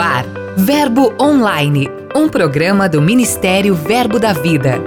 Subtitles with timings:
[0.00, 0.24] ar,
[0.56, 4.80] Verbo Online, um programa do Ministério Verbo da Vida.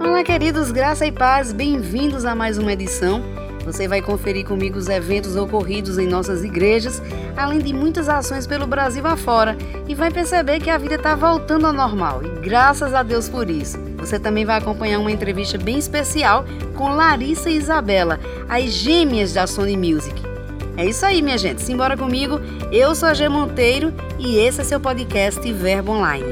[0.00, 3.22] Olá, queridos, graça e paz, bem-vindos a mais uma edição.
[3.64, 7.00] Você vai conferir comigo os eventos ocorridos em nossas igrejas,
[7.36, 11.66] além de muitas ações pelo Brasil afora, e vai perceber que a vida está voltando
[11.66, 13.78] ao normal, e graças a Deus por isso.
[13.98, 16.44] Você também vai acompanhar uma entrevista bem especial
[16.74, 18.18] com Larissa e Isabela,
[18.48, 20.35] as gêmeas da Sony Music.
[20.76, 21.62] É isso aí, minha gente.
[21.62, 22.38] Simbora comigo.
[22.70, 26.26] Eu sou a G Monteiro e esse é seu podcast Verbo Online.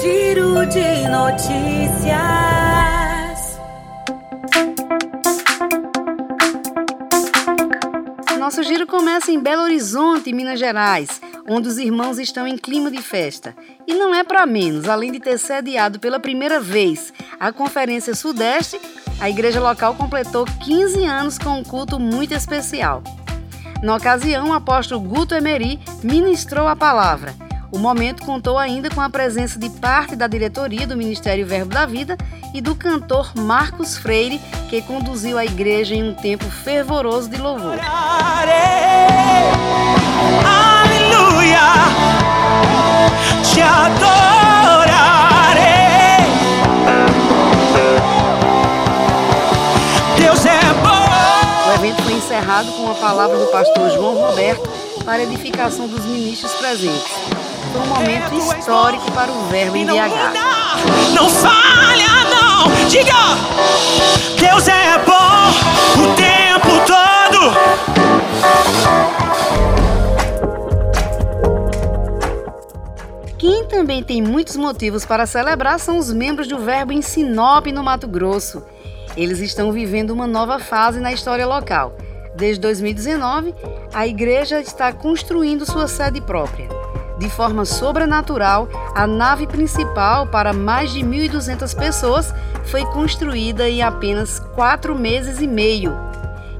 [0.00, 2.14] Giro de notícias.
[8.38, 13.02] Nosso giro começa em Belo Horizonte, Minas Gerais, onde os irmãos estão em clima de
[13.02, 13.56] festa.
[13.86, 18.78] E não é para menos, além de ter sediado pela primeira vez a Conferência Sudeste,
[19.24, 23.02] a igreja local completou 15 anos com um culto muito especial.
[23.82, 27.34] Na ocasião, o apóstolo Guto Emery ministrou a palavra.
[27.72, 31.86] O momento contou ainda com a presença de parte da diretoria do Ministério Verbo da
[31.86, 32.18] Vida
[32.52, 37.78] e do cantor Marcos Freire, que conduziu a igreja em um tempo fervoroso de louvor.
[40.44, 41.60] Aleluia!
[52.34, 54.68] Encerrado com a palavra do pastor João Roberto
[55.04, 57.12] para edificação dos ministros presentes.
[57.70, 61.14] Foi um momento histórico para o Verbo BH.
[61.14, 62.88] não falha, não.
[62.88, 63.14] Diga:
[64.36, 65.52] Deus é bom
[66.02, 67.54] o tempo todo.
[73.38, 77.84] Quem também tem muitos motivos para celebrar são os membros do Verbo em Sinop, no
[77.84, 78.60] Mato Grosso.
[79.16, 81.92] Eles estão vivendo uma nova fase na história local.
[82.34, 83.54] Desde 2019,
[83.92, 86.68] a igreja está construindo sua sede própria.
[87.16, 94.40] De forma sobrenatural, a nave principal para mais de 1.200 pessoas foi construída em apenas
[94.40, 95.96] quatro meses e meio.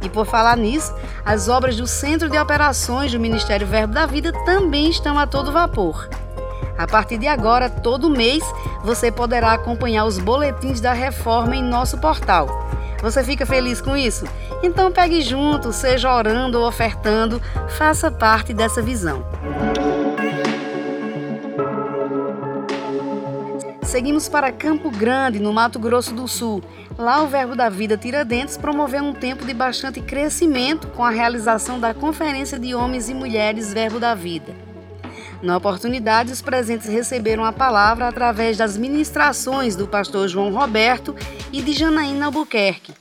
[0.00, 0.94] E por falar nisso,
[1.24, 5.50] as obras do Centro de Operações do Ministério Verbo da Vida também estão a todo
[5.50, 6.08] vapor.
[6.78, 8.44] A partir de agora, todo mês,
[8.84, 12.64] você poderá acompanhar os boletins da reforma em nosso portal.
[13.04, 14.24] Você fica feliz com isso?
[14.62, 17.38] Então pegue junto, seja orando ou ofertando,
[17.76, 19.22] faça parte dessa visão.
[23.82, 26.64] Seguimos para Campo Grande, no Mato Grosso do Sul.
[26.96, 31.78] Lá o Verbo da Vida Tiradentes promoveu um tempo de bastante crescimento com a realização
[31.78, 34.54] da Conferência de Homens e Mulheres Verbo da Vida.
[35.44, 41.14] Na oportunidade, os presentes receberam a palavra através das ministrações do pastor João Roberto
[41.52, 42.94] e de Janaína Albuquerque.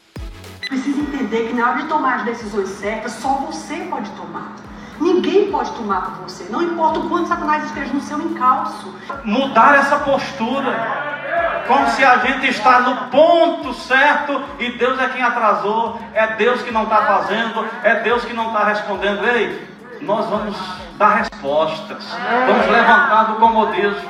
[0.67, 4.57] Precisa entender que na hora de tomar as decisões certas, só você pode tomar.
[4.99, 6.43] Ninguém pode tomar por você.
[6.49, 8.93] Não importa o quanto Satanás esteja no seu encalço.
[9.23, 11.13] mudar essa postura.
[11.65, 16.61] Como se a gente está no ponto certo e Deus é quem atrasou, é Deus
[16.61, 19.25] que não está fazendo, é Deus que não está respondendo.
[19.25, 19.72] Ei,
[20.03, 20.55] nós vamos
[20.97, 22.03] dar respostas,
[22.47, 24.09] vamos levantar do comodismo.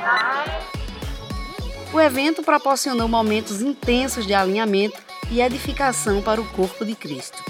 [1.92, 5.00] O evento proporcionou momentos intensos de alinhamento
[5.30, 7.42] e edificação para o corpo de Cristo.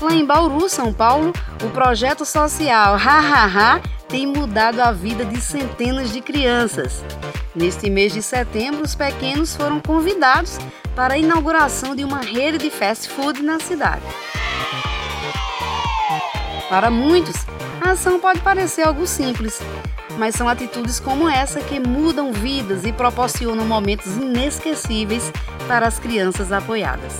[0.00, 1.32] Lá em Bauru, São Paulo,
[1.64, 3.80] o projeto social Hahaha
[4.12, 7.02] tem mudado a vida de centenas de crianças.
[7.54, 10.58] Neste mês de setembro, os pequenos foram convidados
[10.94, 14.02] para a inauguração de uma rede de fast food na cidade.
[16.68, 17.36] Para muitos,
[17.80, 19.58] a ação pode parecer algo simples,
[20.18, 25.32] mas são atitudes como essa que mudam vidas e proporcionam momentos inesquecíveis
[25.66, 27.18] para as crianças apoiadas.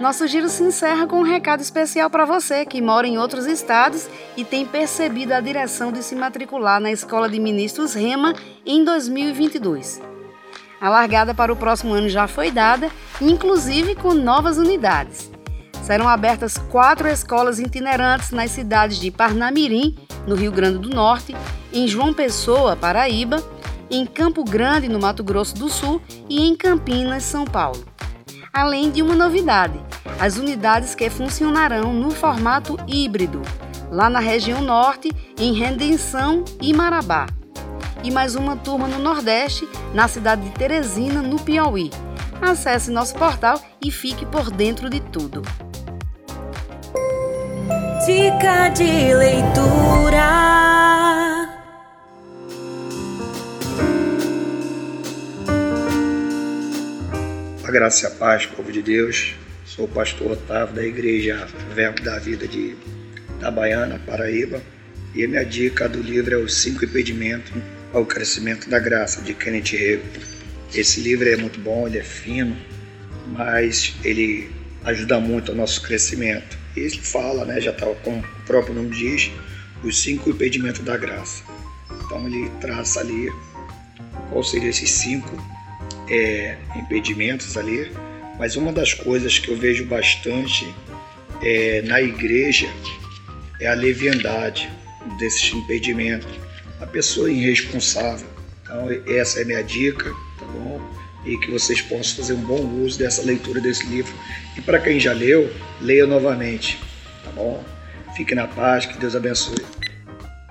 [0.00, 4.08] Nosso giro se encerra com um recado especial para você que mora em outros estados
[4.34, 10.00] e tem percebido a direção de se matricular na Escola de Ministros Rema em 2022.
[10.80, 15.30] A largada para o próximo ano já foi dada, inclusive com novas unidades.
[15.82, 21.36] Serão abertas quatro escolas itinerantes nas cidades de Parnamirim, no Rio Grande do Norte,
[21.74, 23.44] em João Pessoa, Paraíba,
[23.90, 27.84] em Campo Grande, no Mato Grosso do Sul e em Campinas, São Paulo.
[28.52, 29.80] Além de uma novidade,
[30.18, 33.40] as unidades que funcionarão no formato híbrido,
[33.90, 37.26] lá na região norte, em Redenção e Marabá.
[38.02, 41.90] E mais uma turma no Nordeste, na cidade de Teresina, no Piauí.
[42.42, 45.42] Acesse nosso portal e fique por dentro de tudo.
[48.04, 50.89] Dica de leitura.
[57.70, 59.34] Graça e a paz, povo de Deus.
[59.64, 62.74] Sou o pastor Otávio da Igreja Verbo da Vida de
[63.36, 64.60] Itabaiana, Paraíba.
[65.14, 67.52] E a minha dica do livro é Os Cinco Impedimentos
[67.92, 70.02] ao Crescimento da Graça, de Kenneth Rego.
[70.74, 72.56] Esse livro é muito bom, ele é fino,
[73.28, 74.50] mas ele
[74.84, 76.58] ajuda muito ao nosso crescimento.
[76.76, 79.30] E ele fala, né, já está como o próprio nome diz,
[79.84, 81.44] os cinco impedimentos da graça.
[82.04, 83.32] Então ele traça ali
[84.28, 85.59] qual seriam esses cinco
[86.10, 87.90] é, impedimentos ali
[88.40, 90.66] mas uma das coisas que eu vejo bastante
[91.42, 92.66] é, na igreja
[93.60, 94.70] é a leviandade
[95.18, 96.26] desses impedimentos.
[96.80, 98.26] A pessoa irresponsável.
[98.62, 100.08] Então, essa é a minha dica,
[100.38, 100.80] tá bom?
[101.26, 104.14] E que vocês possam fazer um bom uso dessa leitura desse livro.
[104.56, 106.78] E para quem já leu, leia novamente,
[107.22, 107.62] tá bom?
[108.16, 109.79] Fique na paz, que Deus abençoe.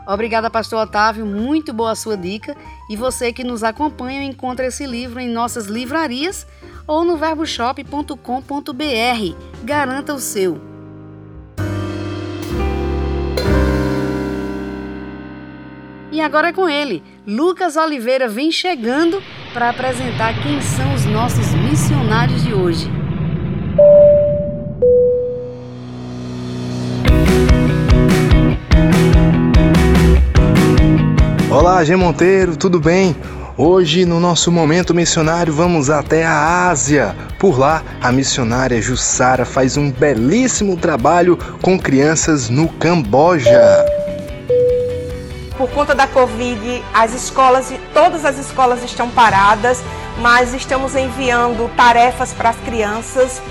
[0.08, 1.26] Obrigada, Pastor Otávio.
[1.26, 2.56] Muito boa a sua dica.
[2.90, 6.48] E você que nos acompanha encontra esse livro em nossas livrarias
[6.88, 8.14] ou no verboshop.com.br.
[9.64, 10.60] Garanta o seu.
[16.12, 17.04] E agora é com ele.
[17.26, 19.22] Lucas Oliveira vem chegando
[19.54, 22.99] para apresentar quem são os nossos missionários de hoje.
[31.80, 33.16] Olá, Monteiro, tudo bem?
[33.56, 37.16] Hoje, no nosso momento missionário, vamos até a Ásia.
[37.40, 43.62] Por lá, a missionária Jussara faz um belíssimo trabalho com crianças no Camboja.
[45.58, 49.82] Por conta da Covid, as escolas, todas as escolas estão paradas,
[50.22, 53.42] mas estamos enviando tarefas para as crianças.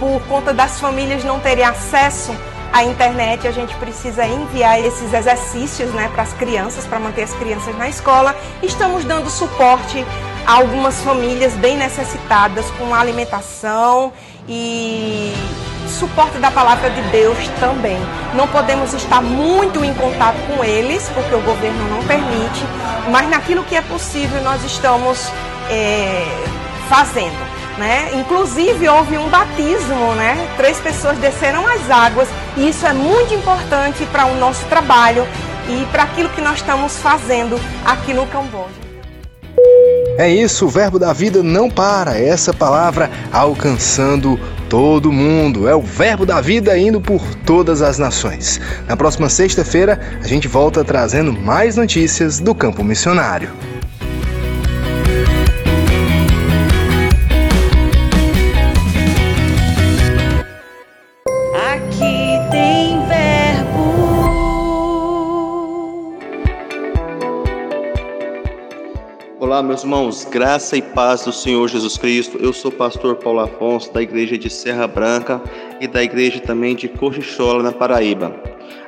[0.00, 2.34] Por conta das famílias não terem acesso
[2.74, 7.32] a internet, a gente precisa enviar esses exercícios né, para as crianças, para manter as
[7.34, 8.34] crianças na escola.
[8.64, 10.04] Estamos dando suporte
[10.44, 14.12] a algumas famílias bem necessitadas com alimentação
[14.48, 15.32] e
[15.86, 17.96] suporte da palavra de Deus também.
[18.34, 22.64] Não podemos estar muito em contato com eles, porque o governo não permite,
[23.08, 25.30] mas naquilo que é possível nós estamos
[25.70, 26.26] é,
[26.88, 27.63] fazendo.
[27.78, 28.10] Né?
[28.14, 30.48] Inclusive houve um batismo, né?
[30.56, 35.26] Três pessoas desceram as águas e isso é muito importante para o nosso trabalho
[35.68, 38.84] e para aquilo que nós estamos fazendo aqui no Camboja.
[40.16, 42.16] É isso, o verbo da vida não para.
[42.16, 44.38] Essa palavra alcançando
[44.68, 45.68] todo mundo.
[45.68, 48.60] É o verbo da vida indo por todas as nações.
[48.86, 53.50] Na próxima sexta-feira, a gente volta trazendo mais notícias do campo missionário.
[69.84, 72.38] Irmãos, graça e paz do Senhor Jesus Cristo.
[72.40, 75.42] Eu sou pastor Paulo Afonso, da igreja de Serra Branca
[75.78, 78.34] e da igreja também de Cochichola, na Paraíba.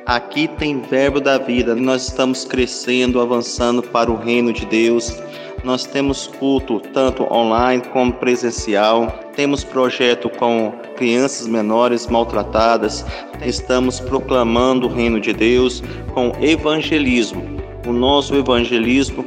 [0.07, 5.15] Aqui tem Verbo da Vida, nós estamos crescendo, avançando para o reino de Deus.
[5.63, 9.07] Nós temos culto tanto online como presencial.
[9.35, 13.05] Temos projeto com crianças menores maltratadas.
[13.45, 15.83] Estamos proclamando o reino de Deus
[16.15, 17.45] com evangelismo.
[17.85, 19.23] O nosso evangelismo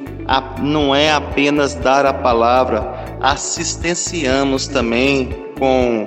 [0.60, 6.04] não é apenas dar a palavra, assistenciamos também com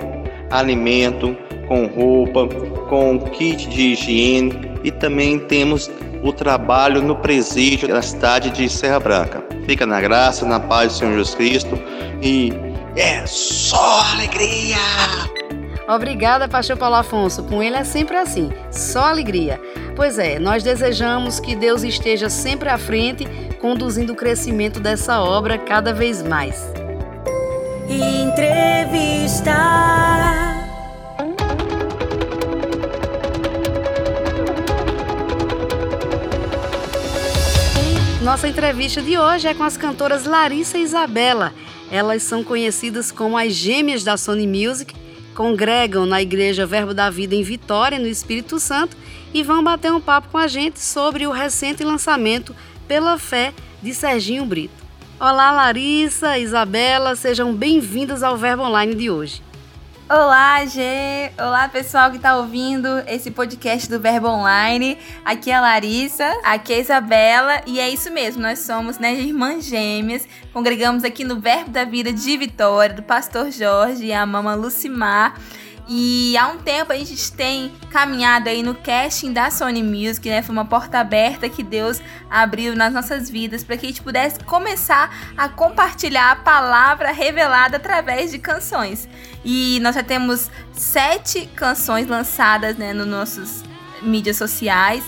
[0.50, 1.36] alimento,
[1.68, 2.46] com roupa,
[2.88, 5.90] com kit de higiene e também temos
[6.22, 9.44] o trabalho no presídio da cidade de Serra Branca.
[9.66, 11.78] Fica na graça, na paz do Senhor Jesus Cristo
[12.22, 12.52] e
[12.96, 14.76] é só alegria!
[15.86, 17.42] Obrigada, Pastor Paulo Afonso.
[17.44, 19.60] Com ele é sempre assim, só alegria.
[19.96, 23.26] Pois é, nós desejamos que Deus esteja sempre à frente,
[23.60, 26.56] conduzindo o crescimento dessa obra cada vez mais.
[27.88, 29.54] Entrevista.
[38.22, 41.54] Nossa entrevista de hoje é com as cantoras Larissa e Isabela.
[41.90, 44.92] Elas são conhecidas como as gêmeas da Sony Music
[45.34, 48.96] congregam na Igreja Verbo da Vida em Vitória, no Espírito Santo,
[49.34, 52.54] e vão bater um papo com a gente sobre o recente lançamento
[52.86, 54.84] Pela Fé de Serginho Brito.
[55.18, 59.42] Olá, Larissa, Isabela, sejam bem-vindas ao Verbo Online de hoje.
[60.08, 61.32] Olá, Gê!
[61.38, 64.98] Olá, pessoal que está ouvindo esse podcast do Verbo Online.
[65.24, 69.14] Aqui é a Larissa, aqui é a Isabela, e é isso mesmo, nós somos né,
[69.14, 74.24] irmãs gêmeas, congregamos aqui no Verbo da Vida de Vitória, do pastor Jorge e a
[74.26, 75.34] mama Lucimar.
[75.86, 80.40] E há um tempo a gente tem caminhado aí no casting da Sony Music, né?
[80.40, 82.00] Foi uma porta aberta que Deus
[82.30, 87.76] abriu nas nossas vidas para que a gente pudesse começar a compartilhar a palavra revelada
[87.76, 89.06] através de canções.
[89.44, 93.62] E nós já temos sete canções lançadas, né, nos nossos
[94.00, 95.04] mídias sociais.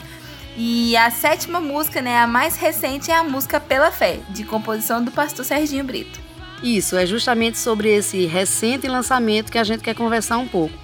[0.59, 5.03] E a sétima música, né, a mais recente, é a música Pela Fé, de composição
[5.03, 6.26] do pastor Serginho Brito.
[6.63, 10.75] Isso, é justamente sobre esse recente lançamento que a gente quer conversar um pouco.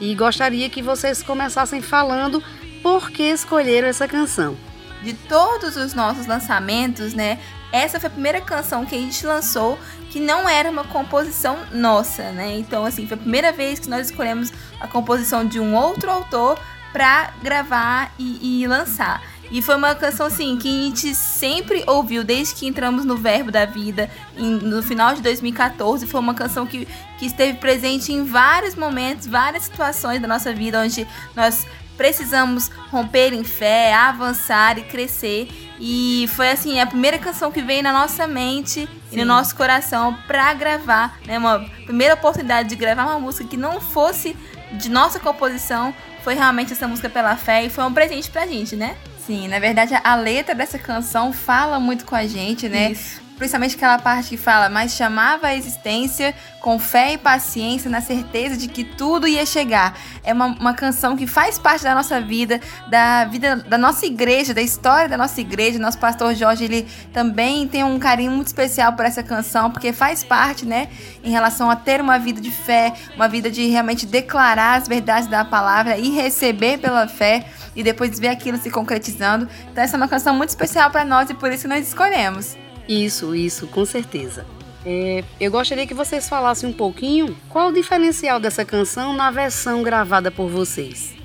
[0.00, 2.42] E gostaria que vocês começassem falando
[2.82, 4.56] por que escolheram essa canção.
[5.02, 7.38] De todos os nossos lançamentos, né,
[7.72, 9.78] essa foi a primeira canção que a gente lançou
[10.10, 12.58] que não era uma composição nossa, né?
[12.58, 16.58] Então, assim, foi a primeira vez que nós escolhemos a composição de um outro autor
[16.92, 19.22] para gravar e, e, lançar.
[19.50, 23.50] E foi uma canção assim que a gente sempre ouviu desde que entramos no Verbo
[23.50, 26.06] da Vida em, no final de 2014.
[26.06, 26.86] Foi uma canção que,
[27.18, 31.66] que esteve presente em vários momentos, várias situações da nossa vida onde nós
[31.96, 35.48] precisamos romper em fé, avançar e crescer.
[35.78, 38.88] E foi assim a primeira canção que veio na nossa mente Sim.
[39.12, 41.36] e no nosso coração para gravar, né?
[41.36, 44.36] Uma primeira oportunidade de gravar uma música que não fosse
[44.72, 45.92] de nossa composição,
[46.22, 48.96] foi realmente essa música pela fé e foi um presente pra gente, né?
[49.30, 52.90] Sim, na verdade a letra dessa canção fala muito com a gente, né?
[52.90, 58.02] Isso principalmente aquela parte que fala, mas chamava a existência com fé e paciência, na
[58.02, 59.98] certeza de que tudo ia chegar.
[60.22, 64.52] É uma, uma canção que faz parte da nossa vida, da vida da nossa igreja,
[64.52, 65.78] da história da nossa igreja.
[65.78, 70.22] Nosso pastor Jorge, ele também tem um carinho muito especial por essa canção, porque faz
[70.22, 70.88] parte, né,
[71.24, 75.30] em relação a ter uma vida de fé, uma vida de realmente declarar as verdades
[75.30, 77.46] da palavra e receber pela fé
[77.80, 79.48] e depois ver aquilo se concretizando.
[79.70, 82.56] Então essa é uma canção muito especial para nós e por isso nós escolhemos.
[82.88, 84.44] Isso, isso, com certeza.
[84.84, 89.82] É, eu gostaria que vocês falassem um pouquinho qual o diferencial dessa canção na versão
[89.82, 91.19] gravada por vocês.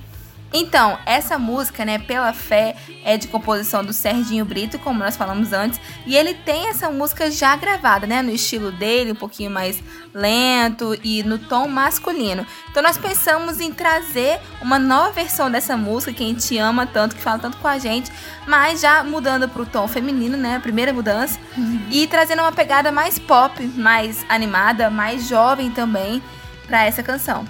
[0.58, 5.52] Então, essa música, né, Pela Fé, é de composição do Serginho Brito, como nós falamos
[5.52, 9.84] antes, e ele tem essa música já gravada, né, no estilo dele, um pouquinho mais
[10.14, 12.48] lento e no tom masculino.
[12.72, 17.18] Então nós pensamos em trazer uma nova versão dessa música que a gente ama tanto,
[17.18, 18.10] que fala tanto com a gente,
[18.48, 21.82] mas já mudando para o tom feminino, né, a primeira mudança, uhum.
[21.92, 26.24] e trazendo uma pegada mais pop, mais animada, mais jovem também
[26.66, 27.46] para essa canção.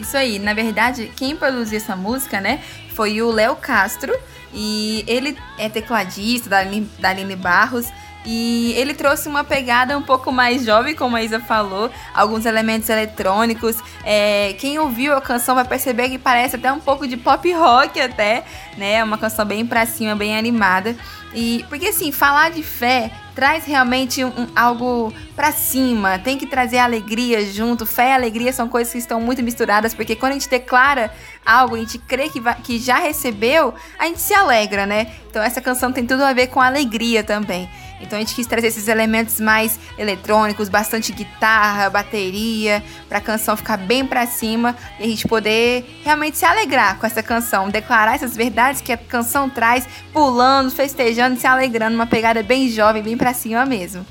[0.00, 2.60] Isso aí, na verdade, quem produziu essa música, né,
[2.94, 4.16] foi o Léo Castro,
[4.52, 7.86] e ele é tecladista da Aline, da Aline Barros,
[8.24, 12.88] e ele trouxe uma pegada um pouco mais jovem, como a Isa falou, alguns elementos
[12.88, 13.76] eletrônicos.
[14.04, 17.98] É, quem ouviu a canção vai perceber que parece até um pouco de pop rock
[17.98, 18.44] até,
[18.76, 18.94] né?
[18.96, 20.94] É uma canção bem pra cima, bem animada.
[21.32, 26.76] E porque assim, falar de fé traz realmente um, algo para cima, tem que trazer
[26.76, 27.86] alegria junto.
[27.86, 31.10] Fé e alegria são coisas que estão muito misturadas, porque quando a gente declara
[31.44, 35.12] algo, a gente crê que, vai, que já recebeu, a gente se alegra, né?
[35.28, 37.68] Então essa canção tem tudo a ver com alegria também.
[38.00, 43.56] Então a gente quis trazer esses elementos mais eletrônicos, bastante guitarra, bateria, para a canção
[43.56, 48.14] ficar bem para cima e a gente poder realmente se alegrar com essa canção, declarar
[48.14, 53.16] essas verdades que a canção traz, pulando, festejando, se alegrando, uma pegada bem jovem, bem
[53.16, 54.04] para cima mesmo.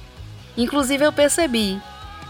[0.55, 1.81] Inclusive eu percebi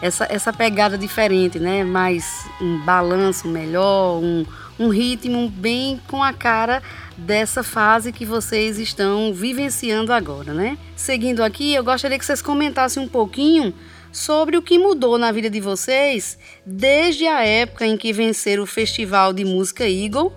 [0.01, 1.83] essa, essa pegada diferente, né?
[1.83, 4.45] Mais um balanço melhor, um,
[4.79, 6.81] um ritmo bem com a cara
[7.17, 10.77] dessa fase que vocês estão vivenciando agora, né?
[10.95, 13.73] Seguindo aqui, eu gostaria que vocês comentassem um pouquinho
[14.11, 18.67] sobre o que mudou na vida de vocês desde a época em que venceram o
[18.67, 20.33] Festival de Música Eagle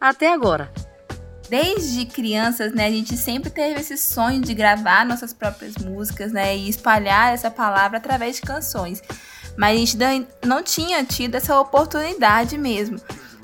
[0.00, 0.70] até agora.
[1.48, 6.54] Desde crianças, né, a gente sempre teve esse sonho de gravar nossas próprias músicas, né,
[6.54, 9.00] e espalhar essa palavra através de canções.
[9.56, 13.00] Mas a gente não tinha tido essa oportunidade mesmo.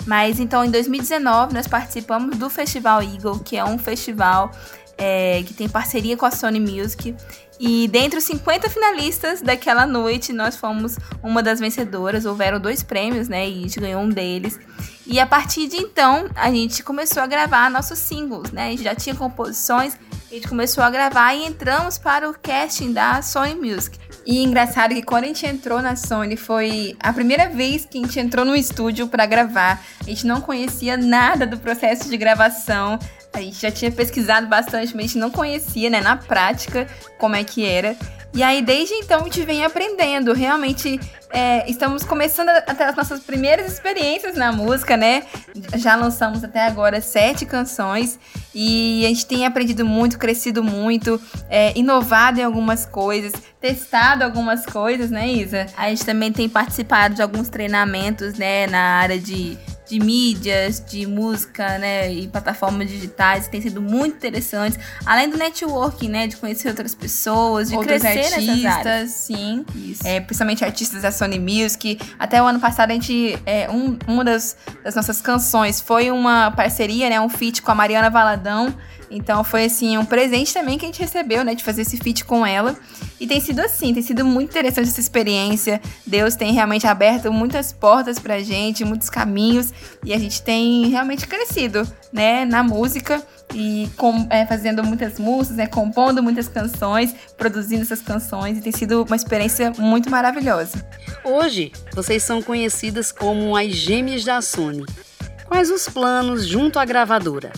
[0.06, 4.50] Mas então em 2019 nós participamos do Festival Eagle, que é um festival
[4.99, 7.14] é, que tem parceria com a Sony Music.
[7.58, 12.25] E dentre os 50 finalistas daquela noite, nós fomos uma das vencedoras.
[12.26, 13.49] Houveram dois prêmios, né?
[13.49, 14.58] E a gente ganhou um deles.
[15.06, 18.68] E a partir de então, a gente começou a gravar nossos singles, né?
[18.68, 19.96] A gente já tinha composições,
[20.30, 23.99] a gente começou a gravar e entramos para o casting da Sony Music.
[24.26, 28.00] E engraçado que quando a gente entrou na Sony foi a primeira vez que a
[28.00, 29.83] gente entrou no estúdio para gravar.
[30.00, 32.99] A gente não conhecia nada do processo de gravação.
[33.34, 36.86] A gente já tinha pesquisado bastante, mas a gente não conhecia, né, na prática,
[37.18, 37.96] como é que era.
[38.34, 40.32] E aí, desde então, a gente vem aprendendo.
[40.32, 40.98] Realmente,
[41.30, 45.22] é, estamos começando a ter as nossas primeiras experiências na música, né?
[45.76, 48.18] Já lançamos até agora sete canções
[48.52, 54.66] e a gente tem aprendido muito, crescido muito, é, inovado em algumas coisas, testado algumas
[54.66, 55.66] coisas, né, Isa?
[55.76, 61.06] A gente também tem participado de alguns treinamentos, né, na área de de mídias, de
[61.06, 64.78] música, né, e plataformas digitais, tem sido muito interessantes.
[65.04, 69.64] Além do networking, né, de conhecer outras pessoas, de Outros crescer artistas, sim.
[69.74, 70.06] Isso.
[70.06, 71.98] É, principalmente artistas da Sony Music.
[72.18, 73.38] Até o ano passado a gente.
[73.44, 77.20] É, um, uma das, das nossas canções foi uma parceria, né?
[77.20, 78.74] Um feat com a Mariana Valadão.
[79.11, 81.54] Então foi assim, um presente também que a gente recebeu, né?
[81.54, 82.76] De fazer esse feat com ela.
[83.20, 85.80] E tem sido assim, tem sido muito interessante essa experiência.
[86.06, 89.73] Deus tem realmente aberto muitas portas pra gente, muitos caminhos.
[90.04, 92.44] E a gente tem realmente crescido, né?
[92.44, 98.58] Na música e com, é, fazendo muitas músicas, né, compondo muitas canções, produzindo essas canções
[98.58, 100.84] e tem sido uma experiência muito maravilhosa.
[101.25, 104.84] Hoje, vocês são conhecidas como as gêmeas da Sony.
[105.46, 107.52] Quais os planos junto à gravadora?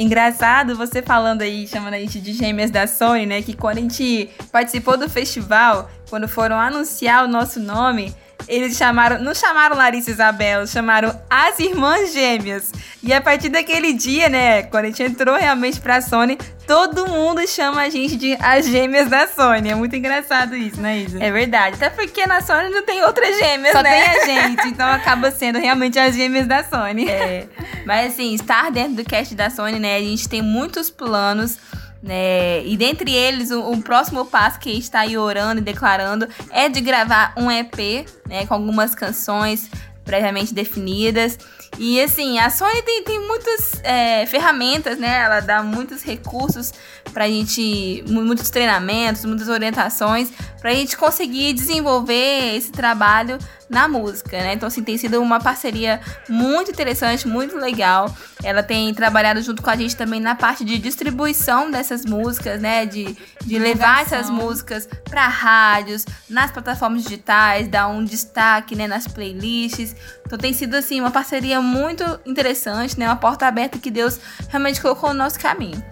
[0.00, 3.42] Engraçado você falando aí, chamando a gente de gêmeas da Sony, né?
[3.42, 8.14] Que quando a gente participou do festival, quando foram anunciar o nosso nome,
[8.48, 12.72] eles chamaram, não chamaram Larissa e Isabel, chamaram as irmãs gêmeas.
[13.02, 17.46] E a partir daquele dia, né, quando a gente entrou realmente pra Sony, todo mundo
[17.48, 19.70] chama a gente de as gêmeas da Sony.
[19.70, 21.22] É muito engraçado isso, né, Isa?
[21.22, 21.76] É verdade.
[21.76, 23.90] Até porque na Sony não tem outras gêmeas, Só né?
[23.90, 27.08] tem a gente, então acaba sendo realmente as gêmeas da Sony.
[27.08, 27.46] É.
[27.86, 31.58] Mas assim, estar dentro do cast da Sony, né, a gente tem muitos planos.
[32.02, 32.64] Né?
[32.64, 36.26] E dentre eles, o, o próximo passo que a gente está aí orando e declarando
[36.50, 39.70] é de gravar um EP, né, com algumas canções
[40.04, 41.38] previamente definidas.
[41.78, 45.22] E assim, a Sony tem, tem muitas é, ferramentas, né?
[45.22, 46.72] Ela dá muitos recursos
[47.10, 53.38] pra gente, mu- muitos treinamentos, muitas orientações pra gente conseguir desenvolver esse trabalho
[53.68, 54.52] na música, né?
[54.54, 58.14] Então, assim, tem sido uma parceria muito interessante, muito legal.
[58.42, 62.84] Ela tem trabalhado junto com a gente também na parte de distribuição dessas músicas, né?
[62.84, 68.86] De, de levar essas músicas para rádios, nas plataformas digitais, dar um destaque, né?
[68.86, 69.94] Nas playlists.
[70.26, 73.06] Então, tem sido, assim, uma parceria muito interessante, né?
[73.06, 75.82] Uma porta aberta que Deus realmente colocou no nosso caminho.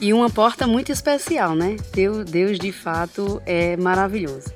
[0.00, 1.76] E uma porta muito especial, né?
[1.92, 4.52] Deus, Deus de fato é maravilhoso.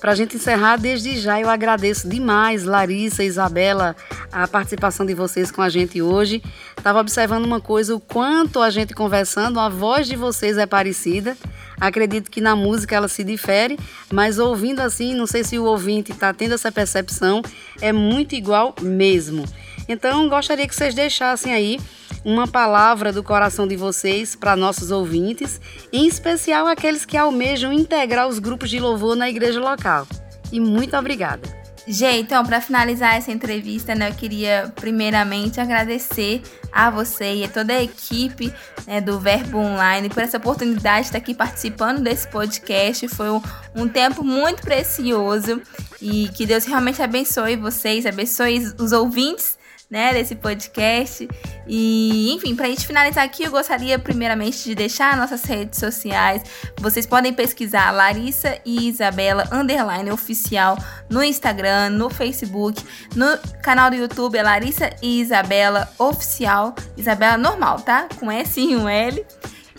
[0.00, 3.96] Para a gente encerrar, desde já eu agradeço demais, Larissa, Isabela,
[4.30, 6.40] a participação de vocês com a gente hoje.
[6.76, 11.36] Estava observando uma coisa, o quanto a gente conversando, a voz de vocês é parecida.
[11.80, 13.76] Acredito que na música ela se difere,
[14.12, 17.42] mas ouvindo assim, não sei se o ouvinte está tendo essa percepção,
[17.80, 19.44] é muito igual mesmo.
[19.88, 21.80] Então, gostaria que vocês deixassem aí
[22.24, 25.60] uma palavra do coração de vocês para nossos ouvintes,
[25.92, 30.06] em especial aqueles que almejam integrar os grupos de louvor na igreja local.
[30.50, 31.58] E muito obrigada.
[31.90, 37.48] Gente, então, para finalizar essa entrevista, né, eu queria primeiramente agradecer a você e a
[37.48, 38.52] toda a equipe
[38.86, 43.08] né, do Verbo Online por essa oportunidade de estar aqui participando desse podcast.
[43.08, 43.40] Foi um,
[43.74, 45.62] um tempo muito precioso
[46.00, 49.57] e que Deus realmente abençoe vocês, abençoe os ouvintes
[49.90, 51.28] né, desse podcast.
[51.66, 56.42] E, enfim, pra gente finalizar aqui, eu gostaria primeiramente de deixar nossas redes sociais.
[56.80, 60.76] Vocês podem pesquisar Larissa e Isabela underline oficial
[61.08, 62.82] no Instagram, no Facebook,
[63.14, 63.26] no
[63.62, 68.08] canal do YouTube é Larissa e Isabela oficial, Isabela normal, tá?
[68.18, 69.24] Com S e um L.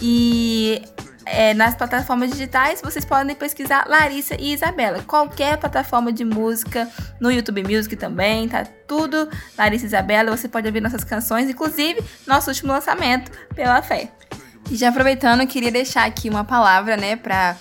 [0.02, 0.82] E
[1.32, 5.04] é, nas plataformas digitais, vocês podem pesquisar Larissa e Isabela.
[5.04, 6.90] Qualquer plataforma de música,
[7.20, 10.36] no YouTube Music também, tá tudo Larissa e Isabela.
[10.36, 14.12] Você pode ouvir nossas canções, inclusive nosso último lançamento, Pela Fé.
[14.72, 17.56] E já aproveitando, queria deixar aqui uma palavra, né, para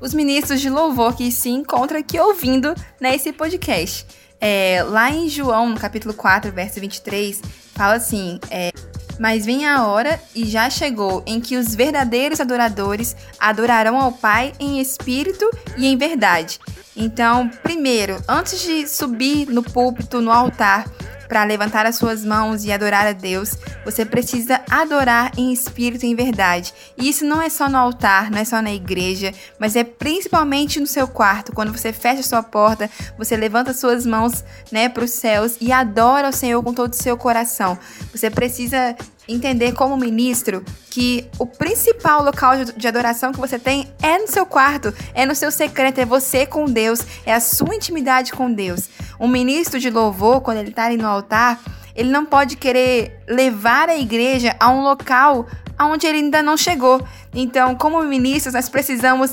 [0.00, 4.06] os ministros de louvor que se encontram aqui ouvindo nesse podcast.
[4.40, 7.40] É, lá em João, no capítulo 4, verso 23,
[7.74, 8.70] fala assim: é,
[9.18, 14.52] Mas vem a hora, e já chegou, em que os verdadeiros adoradores adorarão ao Pai
[14.58, 16.58] em espírito e em verdade.
[16.96, 20.84] Então, primeiro, antes de subir no púlpito, no altar,
[21.28, 26.08] para levantar as suas mãos e adorar a Deus, você precisa adorar em espírito e
[26.10, 26.72] em verdade.
[26.96, 30.80] E isso não é só no altar, não é só na igreja, mas é principalmente
[30.80, 31.52] no seu quarto.
[31.52, 35.72] Quando você fecha a sua porta, você levanta suas mãos, né, para os céus e
[35.72, 37.78] adora o Senhor com todo o seu coração.
[38.12, 38.96] Você precisa
[39.28, 44.44] entender como ministro que o principal local de- adoração que você tem é no seu
[44.46, 48.88] quarto, é no seu secreto, é você com Deus, é a sua intimidade com Deus.
[49.18, 51.60] Um ministro de louvor, quando ele está ali no altar,
[51.94, 55.46] ele não pode querer levar a igreja a um local
[55.78, 57.02] aonde ele ainda não chegou.
[57.32, 59.32] Então, como ministros, nós precisamos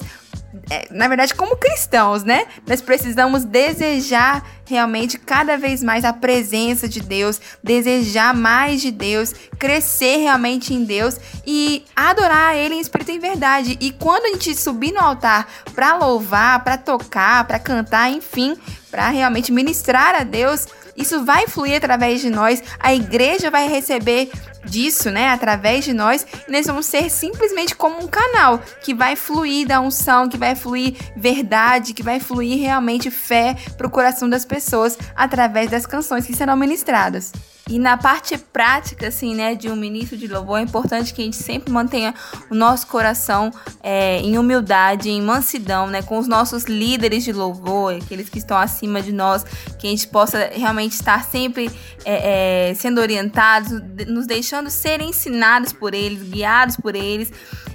[0.89, 2.45] na verdade, como cristãos, né?
[2.67, 9.33] Nós precisamos desejar realmente cada vez mais a presença de Deus, desejar mais de Deus,
[9.57, 13.77] crescer realmente em Deus e adorar Ele em espírito e em verdade.
[13.79, 18.57] E quando a gente subir no altar para louvar, para tocar, para cantar, enfim,
[18.89, 20.67] para realmente ministrar a Deus,
[21.01, 24.31] isso vai fluir através de nós, a igreja vai receber
[24.63, 29.15] disso, né, através de nós, e nós vamos ser simplesmente como um canal que vai
[29.15, 34.29] fluir da unção, que vai fluir verdade, que vai fluir realmente fé para o coração
[34.29, 37.31] das pessoas através das canções que serão ministradas.
[37.71, 41.23] E na parte prática, assim, né, de um ministro de louvor, é importante que a
[41.23, 42.13] gente sempre mantenha
[42.49, 43.49] o nosso coração
[43.81, 48.57] é, em humildade, em mansidão, né, com os nossos líderes de louvor, aqueles que estão
[48.57, 49.45] acima de nós,
[49.79, 51.71] que a gente possa realmente estar sempre
[52.03, 53.71] é, é, sendo orientados,
[54.05, 57.31] nos deixando ser ensinados por eles, guiados por eles.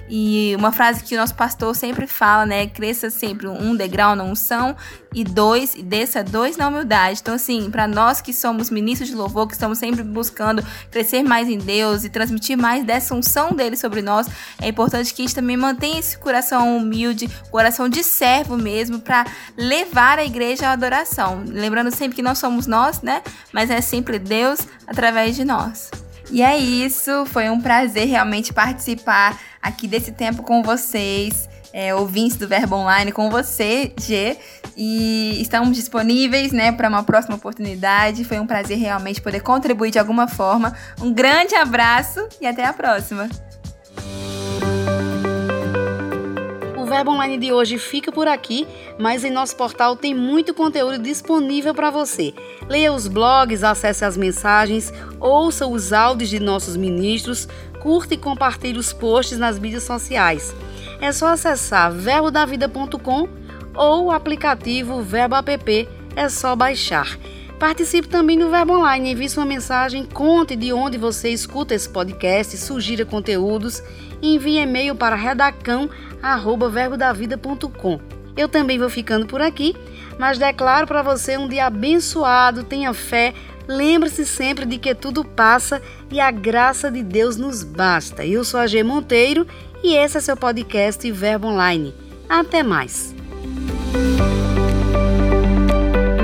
[0.09, 2.67] E uma frase que o nosso pastor sempre fala, né?
[2.67, 4.75] Cresça sempre um degrau na unção
[5.13, 7.19] e dois, e desça dois na humildade.
[7.21, 11.49] Então, assim, para nós que somos ministros de louvor, que estamos sempre buscando crescer mais
[11.49, 14.27] em Deus e transmitir mais dessa unção dele sobre nós,
[14.61, 19.25] é importante que a gente também mantenha esse coração humilde, coração de servo mesmo, para
[19.57, 21.43] levar a igreja à adoração.
[21.45, 23.21] Lembrando sempre que nós somos nós, né?
[23.51, 25.89] Mas é sempre Deus através de nós.
[26.29, 32.37] E é isso, foi um prazer realmente participar aqui desse tempo com vocês, é, ouvintes
[32.37, 34.37] do Verbo Online, com você, G.
[34.75, 38.23] E estamos disponíveis, né, para uma próxima oportunidade.
[38.23, 40.73] Foi um prazer realmente poder contribuir de alguma forma.
[41.01, 43.29] Um grande abraço e até a próxima.
[46.77, 48.65] O Verbo Online de hoje fica por aqui,
[48.97, 52.33] mas em nosso portal tem muito conteúdo disponível para você.
[52.69, 57.45] Leia os blogs, acesse as mensagens, ouça os áudios de nossos ministros,
[57.87, 60.53] curta e compartilhe os posts nas mídias sociais.
[60.99, 63.29] É só acessar verbodavida.com
[63.73, 67.17] ou o aplicativo Verbo App, é só baixar.
[67.57, 72.57] Participe também no Verbo Online, envie sua mensagem, conte de onde você escuta esse podcast,
[72.57, 73.81] sugira conteúdos,
[74.21, 78.01] envie e-mail para redacão@verbodavida.com.
[78.35, 79.73] Eu também vou ficando por aqui,
[80.19, 83.33] mas declaro para você um dia abençoado, tenha fé,
[83.67, 88.25] lembre-se sempre de que tudo passa e a graça de Deus nos basta.
[88.25, 89.45] Eu sou a G Monteiro
[89.83, 91.93] e esse é seu podcast Verbo Online.
[92.29, 93.15] Até mais.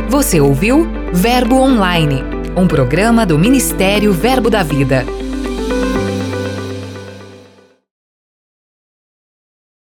[0.09, 2.23] Você ouviu Verbo Online,
[2.55, 5.05] um programa do Ministério Verbo da Vida.